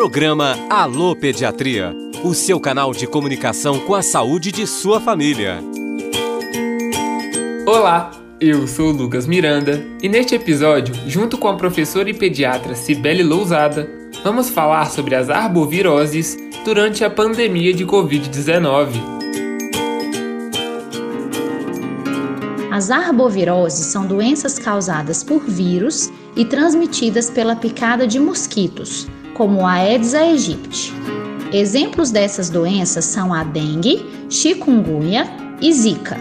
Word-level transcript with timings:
Programa 0.00 0.56
Alô 0.70 1.14
Pediatria, 1.14 1.94
o 2.24 2.32
seu 2.32 2.58
canal 2.58 2.90
de 2.90 3.06
comunicação 3.06 3.78
com 3.80 3.94
a 3.94 4.00
saúde 4.00 4.50
de 4.50 4.66
sua 4.66 4.98
família. 4.98 5.62
Olá, 7.66 8.10
eu 8.40 8.66
sou 8.66 8.88
o 8.88 8.92
Lucas 8.92 9.26
Miranda 9.26 9.84
e 10.02 10.08
neste 10.08 10.34
episódio, 10.34 10.94
junto 11.06 11.36
com 11.36 11.48
a 11.48 11.54
professora 11.54 12.08
e 12.08 12.14
pediatra 12.14 12.74
Cibele 12.74 13.22
Lousada, 13.22 13.90
vamos 14.24 14.48
falar 14.48 14.86
sobre 14.86 15.14
as 15.14 15.28
arboviroses 15.28 16.34
durante 16.64 17.04
a 17.04 17.10
pandemia 17.10 17.74
de 17.74 17.84
Covid-19. 17.84 18.94
As 22.72 22.90
arboviroses 22.90 23.84
são 23.84 24.06
doenças 24.06 24.58
causadas 24.58 25.22
por 25.22 25.44
vírus 25.44 26.10
e 26.34 26.46
transmitidas 26.46 27.28
pela 27.28 27.54
picada 27.54 28.06
de 28.06 28.18
mosquitos, 28.18 29.06
como 29.40 29.66
a 29.66 29.72
Aedes 29.76 30.14
aegypti. 30.14 30.92
Exemplos 31.50 32.10
dessas 32.10 32.50
doenças 32.50 33.06
são 33.06 33.32
a 33.32 33.42
dengue, 33.42 34.04
chikungunya 34.28 35.26
e 35.62 35.72
zika. 35.72 36.18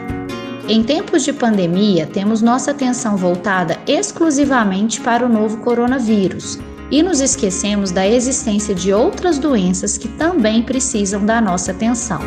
Em 0.70 0.82
tempos 0.84 1.26
de 1.26 1.34
pandemia, 1.34 2.08
temos 2.08 2.42
nossa 2.42 2.72
atenção 2.72 3.18
voltada 3.18 3.78
exclusivamente 3.86 5.02
para 5.02 5.26
o 5.26 5.28
novo 5.28 5.58
coronavírus 5.58 6.60
e 6.90 7.04
nos 7.04 7.20
esquecemos 7.20 7.92
da 7.92 8.08
existência 8.08 8.74
de 8.74 8.94
outras 8.94 9.38
doenças 9.38 9.98
que 9.98 10.08
também 10.08 10.64
precisam 10.64 11.26
da 11.26 11.42
nossa 11.42 11.72
atenção. 11.72 12.22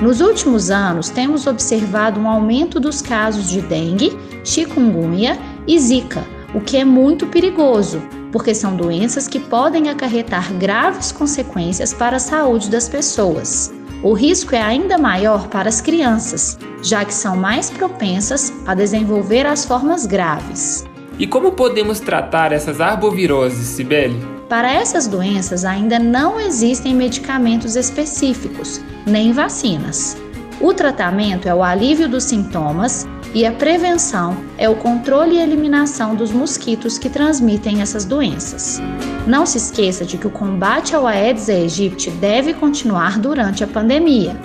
Nos 0.00 0.22
últimos 0.22 0.70
anos, 0.70 1.10
temos 1.10 1.46
observado 1.46 2.18
um 2.18 2.26
aumento 2.26 2.80
dos 2.80 3.02
casos 3.02 3.50
de 3.50 3.60
dengue, 3.60 4.16
chikungunya 4.42 5.38
e 5.66 5.78
zika, 5.78 6.24
o 6.54 6.62
que 6.62 6.78
é 6.78 6.84
muito 6.84 7.26
perigoso, 7.26 8.00
porque 8.34 8.52
são 8.52 8.74
doenças 8.74 9.28
que 9.28 9.38
podem 9.38 9.88
acarretar 9.88 10.52
graves 10.54 11.12
consequências 11.12 11.94
para 11.94 12.16
a 12.16 12.18
saúde 12.18 12.68
das 12.68 12.88
pessoas. 12.88 13.72
O 14.02 14.12
risco 14.12 14.56
é 14.56 14.60
ainda 14.60 14.98
maior 14.98 15.46
para 15.46 15.68
as 15.68 15.80
crianças, 15.80 16.58
já 16.82 17.04
que 17.04 17.14
são 17.14 17.36
mais 17.36 17.70
propensas 17.70 18.52
a 18.66 18.74
desenvolver 18.74 19.46
as 19.46 19.64
formas 19.64 20.04
graves. 20.04 20.84
E 21.16 21.28
como 21.28 21.52
podemos 21.52 22.00
tratar 22.00 22.50
essas 22.50 22.80
arboviroses, 22.80 23.68
Cibele? 23.68 24.20
Para 24.48 24.72
essas 24.72 25.06
doenças 25.06 25.64
ainda 25.64 26.00
não 26.00 26.40
existem 26.40 26.92
medicamentos 26.92 27.76
específicos, 27.76 28.80
nem 29.06 29.32
vacinas. 29.32 30.16
O 30.60 30.72
tratamento 30.72 31.48
é 31.48 31.54
o 31.54 31.62
alívio 31.62 32.08
dos 32.08 32.24
sintomas 32.24 33.06
e 33.34 33.44
a 33.44 33.52
prevenção 33.52 34.36
é 34.56 34.68
o 34.68 34.76
controle 34.76 35.34
e 35.34 35.40
eliminação 35.40 36.14
dos 36.14 36.30
mosquitos 36.30 36.96
que 36.96 37.10
transmitem 37.10 37.82
essas 37.82 38.04
doenças. 38.04 38.80
Não 39.26 39.44
se 39.44 39.58
esqueça 39.58 40.04
de 40.04 40.16
que 40.16 40.26
o 40.26 40.30
combate 40.30 40.94
ao 40.94 41.06
Aedes 41.06 41.48
aegypti 41.48 42.10
deve 42.10 42.54
continuar 42.54 43.18
durante 43.18 43.64
a 43.64 43.66
pandemia. 43.66 44.36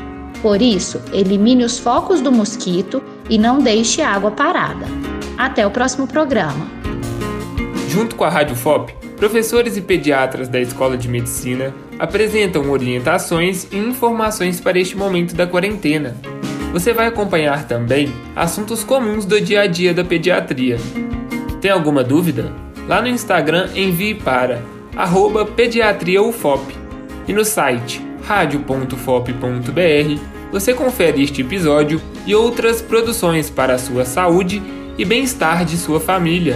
Por 0.41 0.61
isso, 0.61 0.99
elimine 1.13 1.63
os 1.63 1.77
focos 1.77 2.21
do 2.21 2.31
mosquito 2.31 3.03
e 3.29 3.37
não 3.37 3.59
deixe 3.59 4.01
água 4.01 4.31
parada. 4.31 4.87
Até 5.37 5.67
o 5.67 5.71
próximo 5.71 6.07
programa. 6.07 6.67
Junto 7.89 8.15
com 8.15 8.23
a 8.23 8.29
Rádio 8.29 8.55
FOP, 8.55 8.95
professores 9.19 9.75
e 9.75 9.81
pediatras 9.81 10.47
da 10.47 10.59
Escola 10.59 10.97
de 10.97 11.09
Medicina 11.09 11.73
apresentam 11.99 12.71
orientações 12.71 13.67
e 13.69 13.77
informações 13.77 14.61
para 14.61 14.79
este 14.79 14.97
momento 14.97 15.35
da 15.35 15.45
quarentena. 15.45 16.15
Você 16.71 16.93
vai 16.93 17.07
acompanhar 17.07 17.67
também 17.67 18.11
assuntos 18.35 18.83
comuns 18.83 19.25
do 19.25 19.41
dia 19.41 19.61
a 19.61 19.67
dia 19.67 19.93
da 19.93 20.03
pediatria. 20.03 20.77
Tem 21.59 21.69
alguma 21.69 22.03
dúvida? 22.03 22.51
Lá 22.87 23.01
no 23.01 23.09
Instagram 23.09 23.69
envie 23.75 24.15
para 24.15 24.61
pediatriaufop 25.55 26.73
e 27.27 27.33
no 27.33 27.43
site 27.43 28.01
radio.fop.br 28.23 29.29
você 30.51 30.73
confere 30.73 31.21
este 31.21 31.41
episódio 31.41 32.01
e 32.25 32.33
outras 32.33 32.81
produções 32.81 33.49
para 33.49 33.75
a 33.75 33.77
sua 33.77 34.05
saúde 34.05 34.61
e 34.97 35.05
bem-estar 35.05 35.65
de 35.65 35.77
sua 35.77 35.99
família. 35.99 36.55